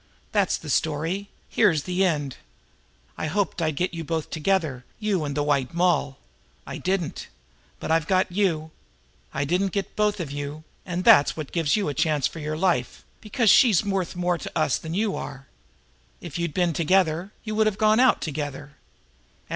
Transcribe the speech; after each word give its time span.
"That's 0.31 0.57
the 0.57 0.71
story; 0.71 1.29
here's 1.47 1.83
the 1.83 2.03
end. 2.03 2.37
I 3.19 3.27
hoped 3.27 3.61
I'd 3.61 3.75
get 3.75 3.93
you 3.93 4.03
both 4.03 4.31
together, 4.31 4.83
you 4.99 5.23
and 5.23 5.37
the 5.37 5.43
White 5.43 5.75
Moll. 5.75 6.17
I 6.65 6.79
didn't. 6.79 7.27
But 7.79 7.91
I've 7.91 8.07
got 8.07 8.31
you. 8.31 8.71
I 9.31 9.45
didn't 9.45 9.73
get 9.73 9.85
you 9.85 9.91
both 9.95 10.19
and 10.19 11.03
that's 11.03 11.37
what 11.37 11.51
gives 11.51 11.75
you 11.75 11.87
a 11.87 11.93
chance 11.93 12.25
for 12.25 12.39
your 12.39 12.57
life, 12.57 13.03
because 13.21 13.51
she's 13.51 13.85
worth 13.85 14.15
more 14.15 14.39
to 14.39 14.51
us 14.57 14.79
than 14.79 14.95
you 14.95 15.15
are. 15.15 15.45
If 16.19 16.39
you'd 16.39 16.55
been 16.55 16.73
together, 16.73 17.31
you 17.43 17.53
would 17.53 17.67
have 17.67 17.77
gone 17.77 17.99
out 17.99 18.21
together. 18.21 18.77